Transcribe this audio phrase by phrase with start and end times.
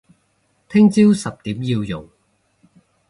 [0.67, 2.09] 聽朝十點要用